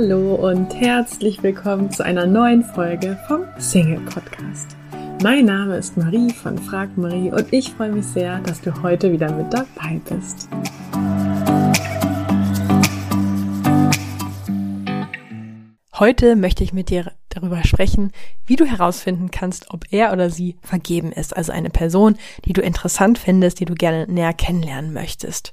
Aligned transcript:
Hallo 0.00 0.36
und 0.36 0.72
herzlich 0.76 1.42
willkommen 1.42 1.90
zu 1.90 2.04
einer 2.04 2.24
neuen 2.24 2.62
Folge 2.62 3.18
vom 3.26 3.46
Single 3.58 3.98
Podcast. 4.02 4.76
Mein 5.24 5.46
Name 5.46 5.76
ist 5.76 5.96
Marie 5.96 6.32
von 6.32 6.56
Frag 6.56 6.96
Marie 6.96 7.32
und 7.32 7.52
ich 7.52 7.72
freue 7.72 7.90
mich 7.90 8.06
sehr, 8.06 8.38
dass 8.38 8.60
du 8.60 8.80
heute 8.84 9.10
wieder 9.10 9.32
mit 9.32 9.52
dabei 9.52 10.00
bist. 10.08 10.48
Heute 15.98 16.36
möchte 16.36 16.62
ich 16.62 16.72
mit 16.72 16.90
dir 16.90 17.10
darüber 17.28 17.64
sprechen, 17.64 18.12
wie 18.46 18.54
du 18.54 18.66
herausfinden 18.66 19.32
kannst, 19.32 19.72
ob 19.72 19.86
er 19.90 20.12
oder 20.12 20.30
sie 20.30 20.58
vergeben 20.62 21.10
ist, 21.10 21.36
also 21.36 21.50
eine 21.50 21.70
Person, 21.70 22.16
die 22.44 22.52
du 22.52 22.60
interessant 22.60 23.18
findest, 23.18 23.58
die 23.58 23.64
du 23.64 23.74
gerne 23.74 24.06
näher 24.06 24.32
kennenlernen 24.32 24.92
möchtest. 24.92 25.52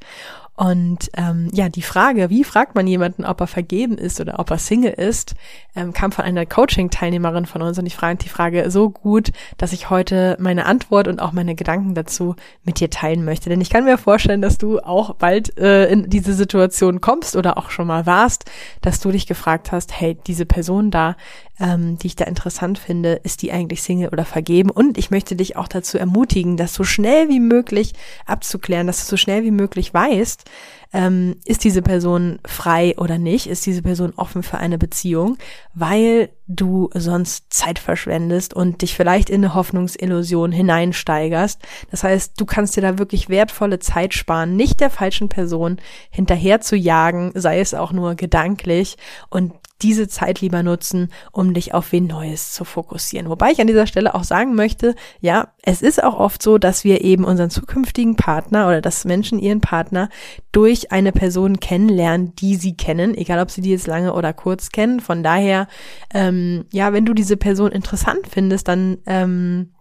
Und 0.56 1.09
ähm, 1.18 1.50
ja, 1.54 1.68
die 1.68 1.82
Frage, 1.82 2.30
wie 2.30 2.45
fragt 2.45 2.76
man 2.76 2.88
jemanden, 2.88 3.26
ob 3.26 3.41
er 3.41 3.48
vergeben 3.48 3.98
ist 3.98 4.22
oder 4.22 4.40
ob 4.40 4.52
er 4.52 4.58
Single 4.58 4.94
ist, 4.94 5.36
ähm, 5.76 5.91
kam 5.91 6.13
von 6.13 6.23
einer 6.23 6.46
Coaching-Teilnehmerin 6.46 7.46
von 7.46 7.62
uns 7.62 7.77
und 7.77 7.86
ich 7.86 7.96
frage 7.96 8.20
die 8.20 8.30
Frage 8.30 8.72
so 8.72 8.90
gut, 8.90 9.32
dass 9.58 9.73
ich 9.73 9.90
heute 9.90 10.38
meine 10.40 10.66
Antwort 10.66 11.10
und 11.10 11.20
auch 11.20 11.34
meine 11.34 11.55
Gedanken 11.55 11.94
dazu 11.94 12.36
mit 12.63 12.80
dir 12.80 12.90
teilen 12.90 13.26
möchte. 13.26 13.49
Denn 13.49 13.60
ich 13.60 13.70
kann 13.70 13.84
mir 13.84 13.98
vorstellen, 13.98 14.41
dass 14.41 14.58
du 14.58 14.80
auch 14.80 15.16
bald 15.16 15.58
äh, 15.60 15.88
in 15.88 16.10
diese 16.10 16.34
Situation 16.34 17.02
kommst 17.02 17.35
oder 17.35 17.58
auch 17.58 17.70
schon 17.70 17.88
mal 17.88 18.05
warst, 18.05 18.46
dass 18.82 19.02
du 19.02 19.12
dich 19.12 19.27
gefragt 19.27 19.74
hast, 19.74 19.99
hey, 19.99 20.18
diese 20.26 20.46
Person 20.46 20.90
da, 20.90 21.18
ähm, 21.60 21.98
die 21.98 22.08
ich 22.08 22.16
da 22.16 22.26
interessant 22.26 22.80
finde, 22.80 23.20
ist 23.24 23.41
die 23.41 23.52
eigentlich 23.52 23.84
Single 23.84 24.10
oder 24.10 24.24
vergeben? 24.24 24.70
Und 24.70 24.98
ich 24.98 25.12
möchte 25.12 25.35
dich 25.35 25.58
auch 25.58 25.68
dazu 25.68 25.98
ermutigen, 25.98 26.55
das 26.55 26.74
so 26.74 26.85
schnell 26.85 27.27
wie 27.27 27.41
möglich 27.41 27.94
abzuklären, 28.26 28.88
dass 28.88 29.02
du 29.02 29.05
so 29.05 29.18
schnell 29.18 29.44
wie 29.44 29.52
möglich 29.52 29.94
weißt, 29.94 30.45
ähm, 30.94 31.35
ist 31.44 31.63
diese 31.63 31.81
Person 31.81 32.40
frei 32.45 32.96
oder 32.98 33.18
nicht, 33.18 33.48
ist 33.48 33.65
diese 33.65 33.82
Person 33.82 34.13
offen 34.15 34.43
für 34.43 34.57
eine 34.57 34.77
Beziehung, 34.77 35.38
weil 35.74 36.29
du 36.48 36.90
sonst 36.93 37.51
Zeit 37.51 37.79
verschwendest 37.79 38.54
und 38.54 38.82
dich 38.82 38.96
vielleicht 38.96 39.29
in 39.29 39.43
eine 39.43 39.55
Hoffnungsillusion 39.55 40.51
hineinsteigerst. 40.51 41.62
Das 41.91 42.04
heißt, 42.04 42.40
du 42.40 42.46
kannst 42.46 42.77
dir 42.77 42.82
da 42.82 42.98
wirklich 42.98 43.27
wertvolle 43.27 43.79
Zeit 43.79 44.13
sparen, 44.13 44.55
nicht 44.55 44.79
der 44.79 44.90
falschen 44.90 45.27
Person 45.27 45.79
hinterher 46.10 46.62
zu 46.62 46.76
jagen, 46.77 47.32
sei 47.35 47.60
es 47.60 47.73
auch 47.73 47.91
nur 47.91 48.16
gedanklich. 48.16 48.98
Und 49.29 49.54
diese 49.81 50.07
Zeit 50.07 50.40
lieber 50.41 50.63
nutzen, 50.63 51.12
um 51.31 51.54
dich 51.54 51.73
auf 51.73 51.91
wen 51.91 52.07
Neues 52.07 52.54
zu 52.54 52.63
fokussieren. 52.63 53.29
Wobei 53.29 53.51
ich 53.51 53.59
an 53.59 53.68
dieser 53.68 53.87
Stelle 53.87 54.15
auch 54.15 54.23
sagen 54.23 54.55
möchte, 54.55 54.95
ja, 55.20 55.49
es 55.63 55.82
ist 55.82 56.01
auch 56.01 56.17
oft 56.17 56.41
so, 56.41 56.57
dass 56.57 56.84
wir 56.84 57.04
eben 57.04 57.26
unseren 57.26 57.49
zukünftigen 57.49 58.15
Partner 58.15 58.67
oder 58.67 58.82
dass 58.82 59.04
Menschen 59.04 59.37
ihren 59.37 59.59
Partner 59.62 60.09
durch 60.54 60.91
eine 60.91 61.12
Person 61.12 61.59
kennenlernen, 61.59 62.34
die 62.35 62.55
sie 62.55 62.77
kennen, 62.77 63.15
egal 63.15 63.41
ob 63.41 63.51
sie 63.51 63.62
die 63.62 63.71
jetzt 63.71 63.87
lange 63.87 64.13
oder 64.13 64.31
kurz 64.31 64.69
kennen. 64.69 65.01
Von 65.01 65.23
daher, 65.23 65.67
ähm, 66.13 66.66
ja, 66.72 66.94
wenn 66.94 67.06
du 67.06 67.13
diese 67.13 67.35
Person 67.35 67.72
interessant 67.72 68.28
findest, 68.29 68.69
dann 68.69 69.00
ähm, 69.06 69.73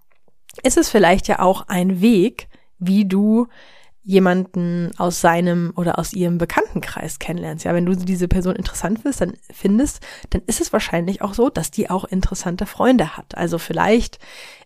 ist 0.63 0.77
es 0.77 0.89
vielleicht 0.89 1.29
ja 1.29 1.39
auch 1.39 1.69
ein 1.69 2.01
Weg, 2.01 2.49
wie 2.79 3.05
du 3.05 3.47
jemanden 4.05 4.91
aus 4.99 5.23
seinem 5.23 5.73
oder 5.77 5.99
aus 5.99 6.13
ihrem 6.13 6.37
Bekanntenkreis 6.37 7.19
kennenlernst. 7.19 7.65
Ja, 7.65 7.75
wenn 7.75 7.87
du 7.87 7.97
diese 7.97 8.29
Person 8.29 8.55
interessant 8.55 8.99
findest, 9.01 9.21
dann 9.23 9.33
findest, 9.51 10.01
dann 10.31 10.43
ist 10.47 10.61
es 10.61 10.73
wahrscheinlich 10.73 11.23
auch 11.23 11.33
so, 11.33 11.49
dass 11.49 11.71
die 11.71 11.89
auch 11.89 12.05
interessante 12.05 12.67
Freunde 12.67 13.17
hat. 13.17 13.35
Also 13.37 13.59
vielleicht 13.59 14.19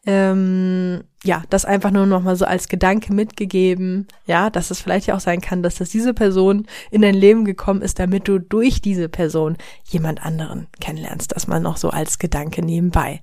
ähm, 0.08 1.04
ja, 1.22 1.42
das 1.50 1.66
einfach 1.66 1.90
nur 1.90 2.06
noch 2.06 2.22
mal 2.22 2.34
so 2.34 2.46
als 2.46 2.68
Gedanke 2.68 3.12
mitgegeben, 3.12 4.08
ja, 4.24 4.48
dass 4.48 4.70
es 4.70 4.80
vielleicht 4.80 5.06
ja 5.06 5.16
auch 5.16 5.20
sein 5.20 5.42
kann, 5.42 5.62
dass 5.62 5.74
das 5.74 5.90
diese 5.90 6.14
Person 6.14 6.66
in 6.90 7.02
dein 7.02 7.14
Leben 7.14 7.44
gekommen 7.44 7.82
ist, 7.82 7.98
damit 7.98 8.26
du 8.26 8.38
durch 8.38 8.80
diese 8.80 9.10
Person 9.10 9.58
jemand 9.84 10.24
anderen 10.24 10.68
kennenlernst. 10.80 11.32
Das 11.36 11.46
mal 11.46 11.60
noch 11.60 11.76
so 11.76 11.90
als 11.90 12.18
Gedanke 12.18 12.64
nebenbei. 12.64 13.20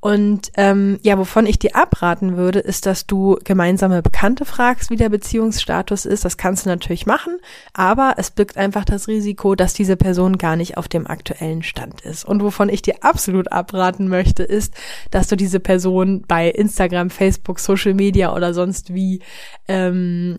Und 0.00 0.50
ähm, 0.56 0.98
ja, 1.02 1.18
wovon 1.18 1.44
ich 1.44 1.58
dir 1.58 1.76
abraten 1.76 2.38
würde, 2.38 2.58
ist, 2.58 2.86
dass 2.86 3.06
du 3.06 3.38
gemeinsame 3.44 4.00
Bekannte 4.00 4.46
fragst, 4.46 4.88
wie 4.88 4.96
der 4.96 5.10
Beziehungsstatus 5.10 6.06
ist. 6.06 6.24
Das 6.24 6.38
kannst 6.38 6.64
du 6.64 6.70
natürlich 6.70 7.04
machen, 7.04 7.38
aber 7.74 8.14
es 8.16 8.30
birgt 8.30 8.56
einfach 8.56 8.86
das 8.86 9.08
Risiko, 9.08 9.54
dass 9.54 9.74
diese 9.74 9.96
Person 9.96 10.38
gar 10.38 10.56
nicht 10.56 10.78
auf 10.78 10.88
dem 10.88 11.06
aktuellen 11.06 11.62
Stand 11.62 12.00
ist. 12.00 12.24
Und 12.24 12.42
wovon 12.42 12.70
ich 12.70 12.80
dir 12.80 12.94
absolut 13.02 13.52
abraten 13.52 14.08
möchte, 14.08 14.42
ist, 14.42 14.72
dass 15.10 15.28
du 15.28 15.36
diese 15.36 15.60
Person 15.60 16.19
bei 16.26 16.48
Instagram, 16.48 17.10
Facebook, 17.10 17.58
Social 17.60 17.94
Media 17.94 18.34
oder 18.34 18.54
sonst 18.54 18.94
wie 18.94 19.20
ähm, 19.68 20.38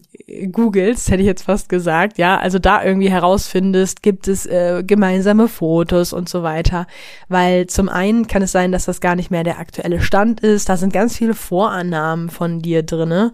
googelst, 0.52 1.10
hätte 1.10 1.22
ich 1.22 1.28
jetzt 1.28 1.44
fast 1.44 1.70
gesagt. 1.70 2.18
Ja, 2.18 2.38
also 2.38 2.60
da 2.60 2.84
irgendwie 2.84 3.10
herausfindest, 3.10 4.04
gibt 4.04 4.28
es 4.28 4.46
äh, 4.46 4.84
gemeinsame 4.86 5.48
Fotos 5.48 6.14
und 6.14 6.30
so 6.30 6.44
weiter. 6.44 6.88
Weil 7.30 7.68
zum 7.68 7.90
einen 7.90 8.28
kann 8.28 8.42
es 8.42 8.52
sein, 8.52 8.72
dass 8.72 8.86
das 8.86 9.02
gar 9.02 9.16
nicht 9.16 9.32
mehr 9.32 9.44
der 9.44 9.60
aktuelle 9.60 10.02
Stand 10.02 10.42
ist. 10.42 10.70
Da 10.70 10.78
sind 10.78 10.94
ganz 10.94 11.18
viele 11.18 11.34
Vorannahmen 11.34 12.30
von 12.30 12.60
dir 12.60 12.84
drinne. 12.84 13.32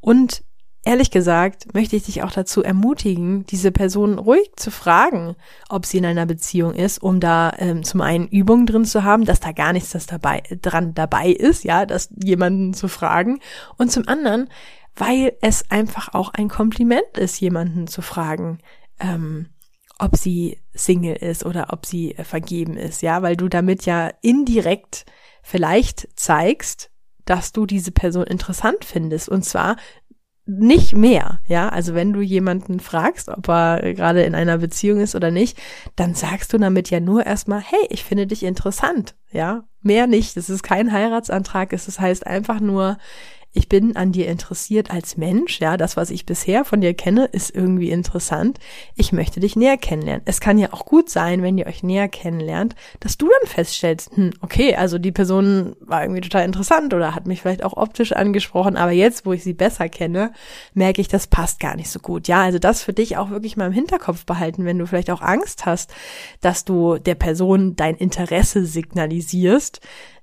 Und 0.00 0.42
ehrlich 0.84 1.10
gesagt 1.10 1.74
möchte 1.74 1.96
ich 1.96 2.04
dich 2.04 2.22
auch 2.22 2.32
dazu 2.32 2.62
ermutigen, 2.62 3.44
diese 3.46 3.70
Person 3.70 4.18
ruhig 4.18 4.50
zu 4.56 4.70
fragen, 4.70 5.36
ob 5.68 5.86
sie 5.86 5.98
in 5.98 6.06
einer 6.06 6.26
Beziehung 6.26 6.74
ist, 6.74 7.02
um 7.02 7.20
da 7.20 7.52
ähm, 7.58 7.82
zum 7.84 8.00
einen 8.00 8.28
Übungen 8.28 8.66
drin 8.66 8.84
zu 8.84 9.04
haben, 9.04 9.24
dass 9.24 9.40
da 9.40 9.52
gar 9.52 9.72
nichts 9.72 9.90
das 9.90 10.06
dabei, 10.06 10.42
dran 10.62 10.94
dabei 10.94 11.28
ist, 11.28 11.64
ja, 11.64 11.86
das 11.86 12.08
jemanden 12.24 12.74
zu 12.74 12.88
fragen. 12.88 13.40
Und 13.76 13.92
zum 13.92 14.08
anderen, 14.08 14.48
weil 14.96 15.36
es 15.40 15.70
einfach 15.70 16.14
auch 16.14 16.32
ein 16.32 16.48
Kompliment 16.48 17.18
ist, 17.18 17.40
jemanden 17.40 17.86
zu 17.86 18.02
fragen, 18.02 18.58
ähm, 19.00 19.50
ob 19.98 20.16
sie 20.16 20.58
Single 20.74 21.16
ist 21.16 21.44
oder 21.44 21.68
ob 21.72 21.84
sie 21.84 22.16
äh, 22.16 22.24
vergeben 22.24 22.76
ist, 22.76 23.02
ja, 23.02 23.22
weil 23.22 23.36
du 23.36 23.48
damit 23.48 23.84
ja 23.86 24.10
indirekt 24.22 25.04
vielleicht 25.42 26.08
zeigst, 26.16 26.90
dass 27.24 27.52
du 27.52 27.66
diese 27.66 27.92
Person 27.92 28.24
interessant 28.24 28.84
findest 28.84 29.28
und 29.28 29.44
zwar 29.44 29.76
nicht 30.58 30.96
mehr, 30.96 31.40
ja, 31.46 31.68
also 31.68 31.94
wenn 31.94 32.12
du 32.12 32.20
jemanden 32.20 32.80
fragst, 32.80 33.28
ob 33.28 33.48
er 33.48 33.94
gerade 33.94 34.22
in 34.22 34.34
einer 34.34 34.58
Beziehung 34.58 35.00
ist 35.00 35.14
oder 35.14 35.30
nicht, 35.30 35.56
dann 35.96 36.14
sagst 36.14 36.52
du 36.52 36.58
damit 36.58 36.90
ja 36.90 36.98
nur 37.00 37.24
erstmal, 37.24 37.60
hey, 37.60 37.86
ich 37.88 38.04
finde 38.04 38.26
dich 38.26 38.42
interessant, 38.42 39.14
ja, 39.30 39.64
mehr 39.80 40.06
nicht, 40.06 40.36
das 40.36 40.50
ist 40.50 40.62
kein 40.62 40.92
Heiratsantrag, 40.92 41.72
es 41.72 42.00
heißt 42.00 42.26
einfach 42.26 42.60
nur, 42.60 42.98
ich 43.52 43.68
bin 43.68 43.96
an 43.96 44.12
dir 44.12 44.28
interessiert 44.28 44.92
als 44.92 45.16
Mensch, 45.16 45.60
ja, 45.60 45.76
das, 45.76 45.96
was 45.96 46.10
ich 46.10 46.24
bisher 46.24 46.64
von 46.64 46.80
dir 46.80 46.94
kenne, 46.94 47.26
ist 47.26 47.52
irgendwie 47.52 47.90
interessant. 47.90 48.60
Ich 48.94 49.12
möchte 49.12 49.40
dich 49.40 49.56
näher 49.56 49.76
kennenlernen. 49.76 50.22
Es 50.24 50.40
kann 50.40 50.56
ja 50.56 50.72
auch 50.72 50.84
gut 50.84 51.10
sein, 51.10 51.42
wenn 51.42 51.58
ihr 51.58 51.66
euch 51.66 51.82
näher 51.82 52.08
kennenlernt, 52.08 52.76
dass 53.00 53.18
du 53.18 53.26
dann 53.26 53.48
feststellst, 53.48 54.14
hm, 54.14 54.30
okay, 54.40 54.76
also 54.76 54.98
die 54.98 55.10
Person 55.10 55.74
war 55.80 56.02
irgendwie 56.02 56.20
total 56.20 56.44
interessant 56.44 56.94
oder 56.94 57.14
hat 57.14 57.26
mich 57.26 57.42
vielleicht 57.42 57.64
auch 57.64 57.76
optisch 57.76 58.12
angesprochen, 58.12 58.76
aber 58.76 58.92
jetzt, 58.92 59.26
wo 59.26 59.32
ich 59.32 59.42
sie 59.42 59.54
besser 59.54 59.88
kenne, 59.88 60.32
merke 60.74 61.00
ich, 61.00 61.08
das 61.08 61.26
passt 61.26 61.58
gar 61.58 61.74
nicht 61.74 61.90
so 61.90 61.98
gut. 61.98 62.28
Ja, 62.28 62.42
also 62.42 62.60
das 62.60 62.84
für 62.84 62.92
dich 62.92 63.16
auch 63.16 63.30
wirklich 63.30 63.56
mal 63.56 63.66
im 63.66 63.72
Hinterkopf 63.72 64.26
behalten, 64.26 64.64
wenn 64.64 64.78
du 64.78 64.86
vielleicht 64.86 65.10
auch 65.10 65.22
Angst 65.22 65.66
hast, 65.66 65.92
dass 66.40 66.64
du 66.64 66.98
der 66.98 67.16
Person 67.16 67.74
dein 67.74 67.96
Interesse 67.96 68.64
signalisierst, 68.64 69.80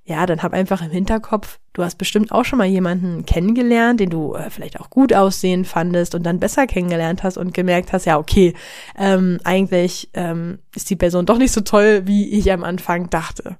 ja, 0.08 0.26
dann 0.26 0.42
hab 0.42 0.54
einfach 0.54 0.82
im 0.82 0.90
Hinterkopf, 0.90 1.60
du 1.74 1.84
hast 1.84 1.98
bestimmt 1.98 2.32
auch 2.32 2.46
schon 2.46 2.58
mal 2.58 2.66
jemanden 2.66 3.26
kennengelernt, 3.26 4.00
den 4.00 4.10
du 4.10 4.36
äh, 4.36 4.50
vielleicht 4.50 4.80
auch 4.80 4.90
gut 4.90 5.14
aussehen 5.14 5.66
fandest 5.66 6.16
und 6.16 6.24
dann 6.24 6.40
besser 6.40 6.66
kennengelernt 6.66 7.24
hast 7.24 7.38
und 7.38 7.54
gemerkt 7.54 7.92
hast, 7.92 8.06
ja, 8.06 8.18
okay, 8.18 8.54
ähm, 8.98 9.40
eigentlich 9.44 10.10
ähm, 10.14 10.60
ist 10.74 10.90
die 10.90 10.96
Person 10.96 11.26
doch 11.26 11.38
nicht 11.38 11.52
so 11.52 11.60
toll, 11.60 12.04
wie 12.06 12.30
ich 12.30 12.50
am 12.54 12.64
Anfang 12.64 13.10
dachte. 13.10 13.58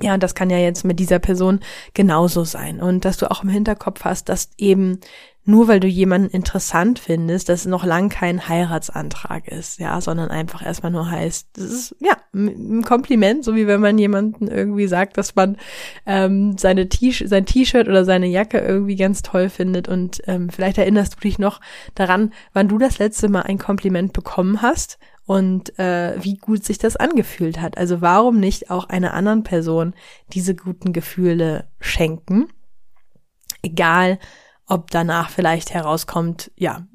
Ja, 0.00 0.14
und 0.14 0.22
das 0.22 0.34
kann 0.34 0.48
ja 0.48 0.56
jetzt 0.56 0.84
mit 0.84 0.98
dieser 0.98 1.18
Person 1.18 1.60
genauso 1.92 2.44
sein. 2.44 2.80
Und 2.80 3.04
dass 3.04 3.18
du 3.18 3.30
auch 3.30 3.42
im 3.42 3.50
Hinterkopf 3.50 4.04
hast, 4.04 4.30
dass 4.30 4.48
eben 4.56 5.00
nur 5.44 5.68
weil 5.68 5.80
du 5.80 5.88
jemanden 5.88 6.28
interessant 6.28 6.98
findest, 6.98 7.48
dass 7.48 7.60
es 7.60 7.66
noch 7.66 7.84
lang 7.84 8.08
kein 8.08 8.48
Heiratsantrag 8.48 9.48
ist, 9.48 9.80
ja, 9.80 10.00
sondern 10.00 10.30
einfach 10.30 10.64
erstmal 10.64 10.92
nur 10.92 11.10
heißt, 11.10 11.48
das 11.54 11.64
ist 11.64 11.96
ja 11.98 12.12
ein 12.34 12.84
Kompliment, 12.84 13.44
so 13.44 13.56
wie 13.56 13.66
wenn 13.66 13.80
man 13.80 13.98
jemanden 13.98 14.48
irgendwie 14.48 14.86
sagt, 14.86 15.16
dass 15.16 15.34
man 15.34 15.56
ähm, 16.06 16.56
seine 16.58 16.88
T 16.88 17.10
sein 17.10 17.46
T-Shirt 17.46 17.88
oder 17.88 18.04
seine 18.04 18.26
Jacke 18.26 18.58
irgendwie 18.58 18.96
ganz 18.96 19.22
toll 19.22 19.48
findet 19.48 19.88
und 19.88 20.22
ähm, 20.26 20.50
vielleicht 20.50 20.78
erinnerst 20.78 21.16
du 21.16 21.20
dich 21.20 21.38
noch 21.38 21.60
daran, 21.94 22.32
wann 22.52 22.68
du 22.68 22.78
das 22.78 22.98
letzte 22.98 23.28
Mal 23.28 23.42
ein 23.42 23.58
Kompliment 23.58 24.12
bekommen 24.12 24.62
hast 24.62 24.98
und 25.26 25.78
äh, 25.78 26.22
wie 26.22 26.36
gut 26.36 26.64
sich 26.64 26.78
das 26.78 26.96
angefühlt 26.96 27.60
hat. 27.60 27.78
Also 27.78 28.00
warum 28.00 28.38
nicht 28.40 28.70
auch 28.70 28.88
einer 28.88 29.14
anderen 29.14 29.42
Person 29.42 29.94
diese 30.32 30.54
guten 30.54 30.92
Gefühle 30.92 31.68
schenken? 31.80 32.48
Egal, 33.62 34.18
ob 34.70 34.90
danach 34.90 35.30
vielleicht 35.30 35.74
herauskommt, 35.74 36.52
ja, 36.56 36.86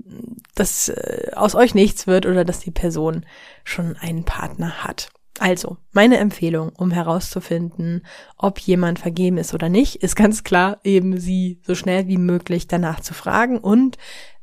dass 0.55 0.89
äh, 0.89 1.31
aus 1.35 1.55
euch 1.55 1.75
nichts 1.75 2.07
wird 2.07 2.25
oder 2.25 2.45
dass 2.45 2.59
die 2.59 2.71
Person 2.71 3.25
schon 3.65 3.97
einen 3.97 4.23
Partner 4.23 4.83
hat. 4.83 5.09
Also, 5.39 5.75
meine 5.91 6.17
Empfehlung, 6.17 6.69
um 6.69 6.91
herauszufinden, 6.91 8.05
ob 8.37 8.59
jemand 8.59 8.99
vergeben 8.99 9.37
ist 9.37 9.53
oder 9.53 9.67
nicht, 9.67 9.97
ist 9.97 10.15
ganz 10.15 10.45
klar 10.45 10.79
eben 10.85 11.19
sie 11.19 11.59
so 11.67 11.75
schnell 11.75 12.07
wie 12.07 12.17
möglich 12.17 12.67
danach 12.67 13.01
zu 13.01 13.13
fragen 13.13 13.57
und 13.57 13.97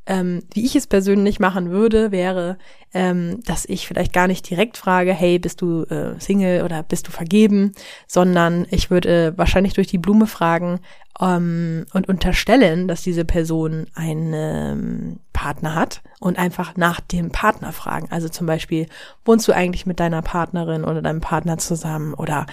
Ähm, 0.05 0.43
wie 0.53 0.65
ich 0.65 0.75
es 0.75 0.89
persönlich 0.89 1.39
machen 1.39 1.71
würde, 1.71 2.11
wäre, 2.11 2.59
ähm, 2.93 3.41
dass 3.45 3.65
ich 3.65 3.87
vielleicht 3.87 4.13
gar 4.13 4.27
nicht 4.27 4.49
direkt 4.51 4.77
frage, 4.77 5.13
hey, 5.13 5.39
bist 5.39 5.61
du 5.61 5.85
äh, 5.85 6.19
Single 6.19 6.65
oder 6.65 6.83
bist 6.83 7.07
du 7.07 7.13
vergeben, 7.13 7.73
sondern 8.09 8.67
ich 8.71 8.91
würde 8.91 9.33
wahrscheinlich 9.37 9.75
durch 9.75 9.87
die 9.87 9.99
Blume 9.99 10.27
fragen 10.27 10.81
ähm, 11.21 11.87
und 11.93 12.09
unterstellen, 12.09 12.89
dass 12.89 13.03
diese 13.03 13.25
Person 13.25 13.87
einen 13.95 14.33
ähm, 14.35 15.21
Partner 15.33 15.75
hat 15.77 16.03
und 16.21 16.39
einfach 16.39 16.77
nach 16.77 17.01
dem 17.01 17.31
Partner 17.31 17.73
fragen. 17.73 18.09
Also 18.11 18.29
zum 18.29 18.47
Beispiel, 18.47 18.87
wohnst 19.25 19.47
du 19.47 19.53
eigentlich 19.53 19.87
mit 19.87 20.01
deiner 20.01 20.23
Partnerin 20.23 20.85
oder 20.85 21.01
deinem 21.01 21.21
Partner 21.21 21.59
zusammen 21.59 22.15
oder 22.15 22.47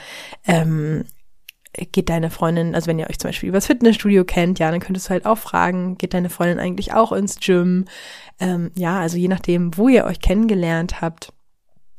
ähm, 0.46 1.06
geht 1.74 2.10
deine 2.10 2.30
Freundin, 2.30 2.76
also 2.76 2.88
wenn 2.88 3.00
ihr 3.00 3.10
euch 3.10 3.20
zum 3.20 3.30
Beispiel 3.30 3.50
übers 3.50 3.68
Fitnessstudio 3.68 4.26
kennt, 4.26 4.60
ja, 4.60 4.72
dann 4.72 4.80
könntest 4.80 5.08
du 5.08 5.12
halt 5.12 5.26
auch 5.26 5.38
fragen, 5.38 5.98
geht 5.98 6.14
deine 6.14 6.30
Freundin 6.30 6.60
eigentlich 6.60 6.94
auch 6.94 7.12
ins 7.12 7.40
Gym? 7.40 7.86
Ähm, 8.40 8.72
ja, 8.76 9.00
also 9.00 9.18
je 9.18 9.28
nachdem, 9.28 9.78
wo 9.78 9.88
ihr 9.88 10.06
euch 10.06 10.20
kennengelernt 10.20 11.02
habt, 11.02 11.32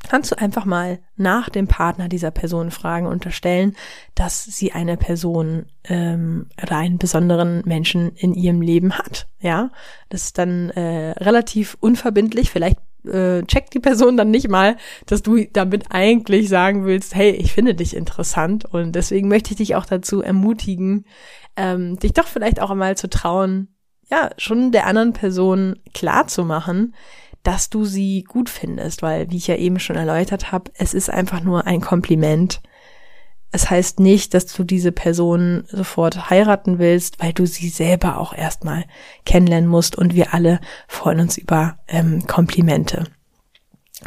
kannst 0.08 0.32
du 0.32 0.38
einfach 0.38 0.64
mal 0.64 0.98
nach 1.16 1.50
dem 1.50 1.68
Partner 1.68 2.08
dieser 2.08 2.30
Person 2.30 2.70
fragen 2.70 3.06
unterstellen, 3.06 3.76
dass 4.14 4.44
sie 4.44 4.72
eine 4.72 4.96
Person 4.96 5.66
ähm, 5.84 6.46
oder 6.60 6.78
einen 6.78 6.98
besonderen 6.98 7.62
Menschen 7.66 8.12
in 8.16 8.34
ihrem 8.34 8.62
Leben 8.62 8.96
hat. 8.98 9.28
Ja, 9.40 9.70
das 10.08 10.24
ist 10.24 10.38
dann 10.38 10.70
äh, 10.70 11.12
relativ 11.12 11.76
unverbindlich. 11.80 12.50
Vielleicht 12.50 12.79
äh, 13.04 13.42
checkt 13.44 13.74
die 13.74 13.80
Person 13.80 14.16
dann 14.16 14.30
nicht 14.30 14.48
mal, 14.48 14.76
dass 15.06 15.22
du 15.22 15.44
damit 15.52 15.86
eigentlich 15.90 16.48
sagen 16.48 16.84
willst, 16.84 17.14
hey, 17.14 17.30
ich 17.30 17.52
finde 17.52 17.74
dich 17.74 17.96
interessant 17.96 18.64
und 18.64 18.92
deswegen 18.92 19.28
möchte 19.28 19.50
ich 19.50 19.56
dich 19.56 19.74
auch 19.76 19.86
dazu 19.86 20.22
ermutigen, 20.22 21.04
ähm, 21.56 21.98
dich 21.98 22.12
doch 22.12 22.26
vielleicht 22.26 22.60
auch 22.60 22.70
einmal 22.70 22.96
zu 22.96 23.08
trauen, 23.08 23.68
ja, 24.10 24.30
schon 24.38 24.72
der 24.72 24.86
anderen 24.86 25.12
Person 25.12 25.78
klar 25.94 26.26
zu 26.26 26.44
machen, 26.44 26.94
dass 27.42 27.70
du 27.70 27.84
sie 27.84 28.24
gut 28.24 28.50
findest, 28.50 29.02
weil, 29.02 29.30
wie 29.30 29.36
ich 29.36 29.46
ja 29.46 29.56
eben 29.56 29.78
schon 29.78 29.96
erläutert 29.96 30.52
habe, 30.52 30.70
es 30.74 30.94
ist 30.94 31.08
einfach 31.08 31.40
nur 31.40 31.66
ein 31.66 31.80
Kompliment. 31.80 32.60
Es 33.52 33.68
heißt 33.68 33.98
nicht, 33.98 34.34
dass 34.34 34.46
du 34.46 34.62
diese 34.64 34.92
Person 34.92 35.64
sofort 35.68 36.30
heiraten 36.30 36.78
willst, 36.78 37.20
weil 37.22 37.32
du 37.32 37.46
sie 37.46 37.68
selber 37.68 38.18
auch 38.18 38.32
erstmal 38.32 38.84
kennenlernen 39.24 39.68
musst 39.68 39.96
und 39.96 40.14
wir 40.14 40.34
alle 40.34 40.60
freuen 40.86 41.20
uns 41.20 41.36
über 41.36 41.78
ähm, 41.88 42.26
Komplimente. 42.26 43.04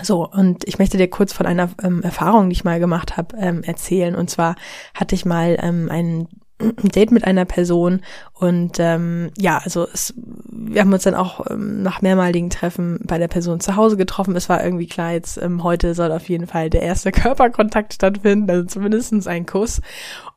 So, 0.01 0.27
und 0.27 0.67
ich 0.67 0.79
möchte 0.79 0.97
dir 0.97 1.09
kurz 1.09 1.33
von 1.33 1.45
einer 1.45 1.69
ähm, 1.83 2.01
Erfahrung, 2.01 2.49
die 2.49 2.53
ich 2.53 2.63
mal 2.63 2.79
gemacht 2.79 3.15
habe, 3.15 3.35
ähm, 3.37 3.63
erzählen. 3.63 4.15
Und 4.15 4.29
zwar 4.29 4.55
hatte 4.95 5.13
ich 5.13 5.25
mal 5.25 5.57
ähm, 5.61 5.89
einen 5.91 6.27
ein 6.27 6.42
Date 6.83 7.11
mit 7.11 7.25
einer 7.25 7.45
Person 7.45 8.01
und 8.33 8.77
ähm, 8.79 9.31
ja, 9.37 9.59
also 9.63 9.87
es, 9.93 10.13
wir 10.17 10.81
haben 10.81 10.91
uns 10.91 11.03
dann 11.03 11.15
auch 11.15 11.45
ähm, 11.49 11.81
nach 11.81 12.01
mehrmaligen 12.01 12.49
Treffen 12.49 12.99
bei 13.05 13.17
der 13.17 13.29
Person 13.29 13.61
zu 13.61 13.77
Hause 13.77 13.95
getroffen. 13.95 14.35
Es 14.35 14.49
war 14.49 14.61
irgendwie 14.61 14.87
klar, 14.87 15.13
jetzt 15.13 15.37
ähm, 15.41 15.63
heute 15.63 15.93
soll 15.93 16.11
auf 16.11 16.27
jeden 16.27 16.47
Fall 16.47 16.69
der 16.69 16.81
erste 16.81 17.11
Körperkontakt 17.13 17.93
stattfinden, 17.93 18.49
also 18.49 18.65
zumindestens 18.65 19.27
ein 19.27 19.45
Kuss. 19.45 19.81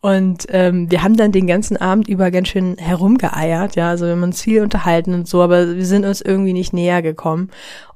Und 0.01 0.47
ähm, 0.51 0.89
wir 0.91 1.03
haben 1.03 1.17
dann 1.17 1.33
den 1.33 1.49
ganzen 1.49 1.77
Abend 1.77 2.07
über 2.07 2.31
ganz 2.31 2.49
schön 2.49 2.77
herumgeeiert, 2.79 3.75
ja, 3.75 3.91
also 3.91 4.05
wir 4.05 4.13
haben 4.13 4.23
uns 4.23 4.41
viel 4.41 4.63
unterhalten 4.63 5.13
und 5.13 5.27
so, 5.27 5.43
aber 5.43 5.75
wir 5.75 5.87
sind 5.87 6.05
uns 6.05 6.21
irgendwie 6.21 6.53
nicht 6.53 6.73
näher 6.73 7.03
gekommen. 7.03 7.51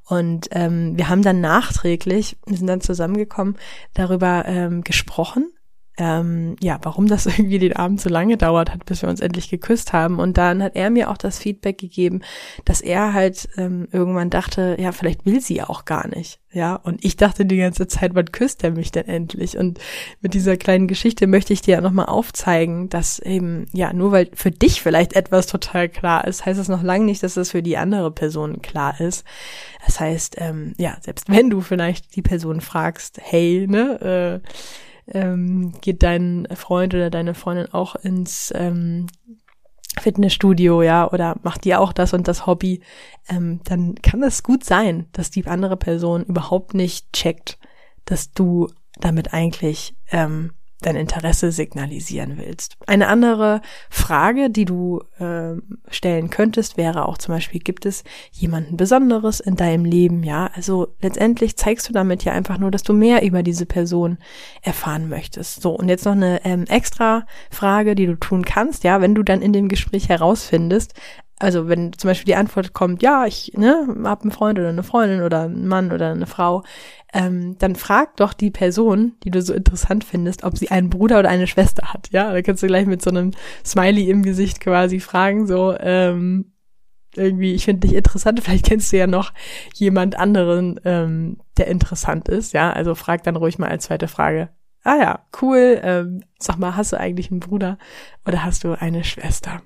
Und 0.05 0.49
ähm, 0.51 0.97
wir 0.97 1.07
haben 1.07 1.21
dann 1.21 1.39
nachträglich, 1.39 2.35
wir 2.45 2.57
sind 2.57 2.67
dann 2.67 2.81
zusammengekommen, 2.81 3.55
darüber 3.93 4.43
ähm, 4.45 4.83
gesprochen 4.83 5.53
ähm, 5.97 6.55
ja, 6.61 6.79
warum 6.81 7.07
das 7.07 7.25
irgendwie 7.27 7.59
den 7.59 7.75
Abend 7.75 8.01
so 8.01 8.09
lange 8.09 8.37
dauert 8.37 8.71
hat, 8.73 8.85
bis 8.85 9.01
wir 9.01 9.09
uns 9.09 9.19
endlich 9.19 9.49
geküsst 9.49 9.93
haben. 9.93 10.19
Und 10.19 10.37
dann 10.37 10.63
hat 10.63 10.75
er 10.75 10.89
mir 10.89 11.09
auch 11.09 11.17
das 11.17 11.39
Feedback 11.39 11.77
gegeben, 11.77 12.21
dass 12.65 12.81
er 12.81 13.13
halt 13.13 13.49
ähm, 13.57 13.87
irgendwann 13.91 14.29
dachte, 14.29 14.77
ja, 14.79 14.91
vielleicht 14.91 15.25
will 15.25 15.41
sie 15.41 15.61
auch 15.61 15.85
gar 15.85 16.07
nicht. 16.07 16.39
Ja, 16.53 16.75
und 16.75 17.05
ich 17.05 17.15
dachte 17.15 17.45
die 17.45 17.57
ganze 17.57 17.87
Zeit, 17.87 18.13
wann 18.13 18.25
küsst 18.25 18.61
er 18.63 18.71
mich 18.71 18.91
denn 18.91 19.07
endlich? 19.07 19.57
Und 19.57 19.79
mit 20.19 20.33
dieser 20.33 20.57
kleinen 20.57 20.89
Geschichte 20.89 21.25
möchte 21.25 21.53
ich 21.53 21.61
dir 21.61 21.75
ja 21.75 21.81
nochmal 21.81 22.07
aufzeigen, 22.07 22.89
dass 22.89 23.19
eben, 23.19 23.67
ja, 23.71 23.93
nur 23.93 24.11
weil 24.11 24.29
für 24.33 24.51
dich 24.51 24.81
vielleicht 24.81 25.13
etwas 25.13 25.47
total 25.47 25.87
klar 25.87 26.27
ist, 26.27 26.45
heißt 26.45 26.59
das 26.59 26.67
noch 26.67 26.83
lange 26.83 27.05
nicht, 27.05 27.23
dass 27.23 27.35
das 27.35 27.51
für 27.51 27.63
die 27.63 27.77
andere 27.77 28.11
Person 28.11 28.61
klar 28.61 28.99
ist. 28.99 29.25
Das 29.85 30.01
heißt, 30.01 30.35
ähm, 30.39 30.73
ja, 30.77 30.97
selbst 30.99 31.29
wenn 31.29 31.49
du 31.49 31.61
vielleicht 31.61 32.17
die 32.17 32.21
Person 32.21 32.59
fragst, 32.59 33.19
hey, 33.21 33.65
ne, 33.69 34.41
äh, 34.43 34.47
ähm, 35.07 35.73
geht 35.81 36.03
dein 36.03 36.47
Freund 36.53 36.93
oder 36.93 37.09
deine 37.09 37.33
Freundin 37.33 37.73
auch 37.73 37.95
ins 37.95 38.53
ähm, 38.55 39.07
Fitnessstudio, 39.99 40.81
ja, 40.81 41.11
oder 41.11 41.37
macht 41.43 41.65
dir 41.65 41.81
auch 41.81 41.91
das 41.91 42.13
und 42.13 42.27
das 42.27 42.45
Hobby, 42.45 42.81
ähm, 43.27 43.59
dann 43.65 43.95
kann 43.95 44.23
es 44.23 44.43
gut 44.43 44.63
sein, 44.63 45.07
dass 45.11 45.31
die 45.31 45.45
andere 45.45 45.75
Person 45.75 46.23
überhaupt 46.23 46.73
nicht 46.73 47.11
checkt, 47.11 47.57
dass 48.05 48.31
du 48.31 48.67
damit 48.99 49.33
eigentlich 49.33 49.95
ähm, 50.11 50.53
dein 50.81 50.95
Interesse 50.95 51.51
signalisieren 51.51 52.37
willst. 52.37 52.77
Eine 52.87 53.07
andere 53.07 53.61
Frage, 53.89 54.49
die 54.49 54.65
du 54.65 55.01
äh, 55.19 55.53
stellen 55.89 56.29
könntest, 56.29 56.77
wäre 56.77 57.07
auch 57.07 57.17
zum 57.17 57.35
Beispiel, 57.35 57.61
gibt 57.61 57.85
es 57.85 58.03
jemanden 58.31 58.77
Besonderes 58.77 59.39
in 59.39 59.55
deinem 59.55 59.85
Leben? 59.85 60.23
Ja, 60.23 60.49
also 60.53 60.95
letztendlich 61.01 61.55
zeigst 61.55 61.87
du 61.87 61.93
damit 61.93 62.23
ja 62.23 62.33
einfach 62.33 62.57
nur, 62.57 62.71
dass 62.71 62.83
du 62.83 62.93
mehr 62.93 63.23
über 63.23 63.43
diese 63.43 63.65
Person 63.65 64.17
erfahren 64.61 65.07
möchtest. 65.07 65.61
So, 65.61 65.71
und 65.71 65.89
jetzt 65.89 66.05
noch 66.05 66.13
eine 66.13 66.43
ähm, 66.45 66.65
extra 66.67 67.25
Frage, 67.49 67.95
die 67.95 68.07
du 68.07 68.15
tun 68.15 68.43
kannst, 68.43 68.83
ja, 68.83 69.01
wenn 69.01 69.15
du 69.15 69.23
dann 69.23 69.41
in 69.41 69.53
dem 69.53 69.69
Gespräch 69.69 70.09
herausfindest, 70.09 70.93
also 71.41 71.67
wenn 71.67 71.93
zum 71.93 72.09
Beispiel 72.09 72.25
die 72.25 72.35
Antwort 72.35 72.73
kommt, 72.73 73.01
ja, 73.01 73.25
ich 73.25 73.53
ne, 73.55 73.87
habe 74.03 74.21
einen 74.21 74.31
Freund 74.31 74.59
oder 74.59 74.69
eine 74.69 74.83
Freundin 74.83 75.21
oder 75.23 75.41
einen 75.41 75.67
Mann 75.67 75.91
oder 75.91 76.11
eine 76.11 76.27
Frau, 76.27 76.63
ähm, 77.13 77.57
dann 77.57 77.75
frag 77.75 78.15
doch 78.17 78.33
die 78.33 78.51
Person, 78.51 79.13
die 79.23 79.31
du 79.31 79.41
so 79.41 79.53
interessant 79.53 80.03
findest, 80.03 80.43
ob 80.43 80.57
sie 80.57 80.69
einen 80.69 80.89
Bruder 80.89 81.19
oder 81.19 81.29
eine 81.29 81.47
Schwester 81.47 81.93
hat. 81.93 82.09
Ja, 82.11 82.31
da 82.31 82.41
kannst 82.41 82.61
du 82.61 82.67
gleich 82.67 82.85
mit 82.85 83.01
so 83.01 83.09
einem 83.09 83.31
Smiley 83.65 84.09
im 84.09 84.21
Gesicht 84.21 84.59
quasi 84.59 84.99
fragen, 84.99 85.47
so 85.47 85.75
ähm, 85.79 86.53
irgendwie, 87.15 87.53
ich 87.53 87.65
finde 87.65 87.87
dich 87.87 87.97
interessant, 87.97 88.39
vielleicht 88.43 88.65
kennst 88.65 88.93
du 88.93 88.97
ja 88.97 89.07
noch 89.07 89.33
jemand 89.73 90.17
anderen, 90.17 90.79
ähm, 90.85 91.37
der 91.57 91.67
interessant 91.67 92.29
ist. 92.29 92.53
Ja, 92.53 92.71
also 92.71 92.93
frag 92.93 93.23
dann 93.23 93.35
ruhig 93.35 93.57
mal 93.57 93.69
als 93.69 93.85
zweite 93.85 94.07
Frage. 94.07 94.49
Ah 94.83 94.95
ja, 94.95 95.19
cool. 95.41 95.79
Ähm, 95.83 96.23
sag 96.39 96.57
mal, 96.57 96.75
hast 96.75 96.93
du 96.93 96.99
eigentlich 96.99 97.31
einen 97.31 97.39
Bruder 97.39 97.77
oder 98.27 98.43
hast 98.43 98.63
du 98.63 98.79
eine 98.79 99.03
Schwester? 99.03 99.61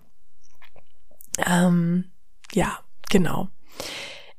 Ähm, 1.45 2.05
ja, 2.53 2.79
genau. 3.09 3.49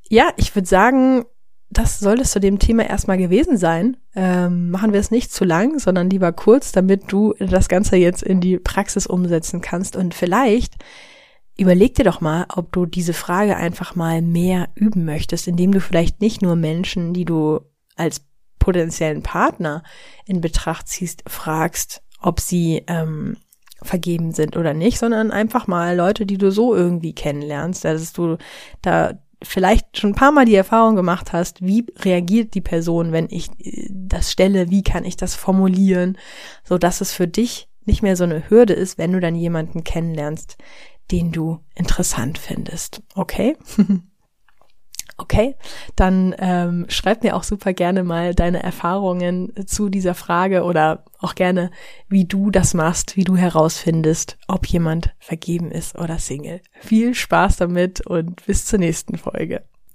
Ja, 0.09 0.33
ich 0.37 0.55
würde 0.55 0.69
sagen, 0.69 1.25
das 1.69 1.99
soll 1.99 2.21
es 2.21 2.31
zu 2.31 2.41
dem 2.41 2.59
Thema 2.59 2.89
erstmal 2.89 3.19
gewesen 3.19 3.57
sein. 3.57 3.97
Ähm, 4.15 4.71
machen 4.71 4.93
wir 4.93 5.01
es 5.01 5.11
nicht 5.11 5.33
zu 5.33 5.45
lang, 5.45 5.79
sondern 5.79 6.09
lieber 6.09 6.33
kurz, 6.33 6.73
damit 6.73 7.11
du 7.13 7.35
das 7.39 7.69
Ganze 7.69 7.97
jetzt 7.97 8.23
in 8.23 8.41
die 8.41 8.59
Praxis 8.59 9.07
umsetzen 9.07 9.61
kannst. 9.61 9.97
Und 9.97 10.15
vielleicht 10.15 10.75
überleg 11.57 11.95
dir 11.95 12.05
doch 12.05 12.21
mal, 12.21 12.47
ob 12.55 12.73
du 12.73 12.87
diese 12.87 13.15
Frage 13.15 13.57
einfach 13.57 13.95
mal 13.95 14.23
mehr 14.23 14.69
üben 14.75 15.05
möchtest, 15.05 15.49
indem 15.49 15.73
du 15.73 15.81
vielleicht 15.81 16.21
nicht 16.21 16.41
nur 16.41 16.55
Menschen, 16.55 17.13
die 17.13 17.25
du 17.25 17.61
als 17.97 18.25
potenziellen 18.59 19.23
Partner 19.23 19.83
in 20.25 20.41
Betracht 20.41 20.89
ziehst, 20.89 21.25
fragst, 21.27 22.03
ob 22.21 22.41
sie 22.41 22.85
ähm, 22.87 23.37
vergeben 23.87 24.33
sind 24.33 24.57
oder 24.57 24.75
nicht, 24.75 24.99
sondern 24.99 25.31
einfach 25.31 25.67
mal 25.67 25.97
Leute, 25.97 26.27
die 26.27 26.39
du 26.39 26.51
so 26.51 26.75
irgendwie 26.75 27.15
kennenlernst, 27.15 27.85
dass 27.85 28.13
du 28.13 28.37
da 28.83 29.19
vielleicht 29.43 29.99
schon 29.99 30.11
ein 30.11 30.17
paar 30.17 30.33
Mal 30.33 30.45
die 30.45 30.55
Erfahrung 30.55 30.97
gemacht 30.97 31.33
hast, 31.33 31.65
wie 31.65 31.87
reagiert 31.99 32.55
die 32.55 32.61
Person, 32.61 33.13
wenn 33.13 33.29
ich 33.31 33.49
äh, 33.61 33.89
das 33.91 34.33
stelle, 34.33 34.71
wie 34.71 34.83
kann 34.83 35.05
ich 35.05 35.17
das 35.17 35.35
formulieren, 35.35 36.19
so 36.65 36.79
dass 36.79 37.01
es 37.01 37.13
für 37.13 37.29
dich 37.29 37.69
nicht 37.85 38.03
mehr 38.03 38.17
so 38.17 38.25
eine 38.25 38.51
Hürde 38.51 38.75
ist, 38.75 38.99
wenn 38.99 39.13
du 39.13 39.21
dann 39.21 39.35
jemanden 39.35 39.85
kennenlernst, 39.85 40.57
den 41.13 41.33
du 41.33 41.61
interessant 41.75 42.39
findest. 42.39 43.03
Okay? 43.15 43.57
Okay, 45.19 45.55
dann 45.97 46.35
ähm, 46.39 46.85
schreib 46.89 47.23
mir 47.23 47.37
auch 47.37 47.43
super 47.43 47.73
gerne 47.73 48.05
mal 48.05 48.35
deine 48.35 48.63
Erfahrungen 48.63 49.51
zu 49.67 49.89
dieser 49.89 50.15
Frage 50.15 50.63
oder 50.63 51.05
auch 51.21 51.35
gerne, 51.35 51.71
wie 52.09 52.27
du 52.27 52.51
das 52.51 52.75
machst, 52.75 53.17
wie 53.17 53.25
du 53.25 53.37
herausfindest, 53.37 54.37
ob 54.47 54.67
jemand 54.67 55.15
vergeben 55.19 55.71
ist 55.71 55.99
oder 55.99 56.19
Single. 56.19 56.61
Viel 56.81 57.15
Spaß 57.15 57.57
damit 57.57 58.07
und 58.07 58.45
bis 58.45 58.67
zur 58.67 58.79
nächsten 58.79 59.17
Folge. 59.17 59.63